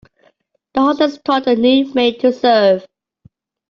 [0.73, 2.87] The hostess taught the new maid to serve.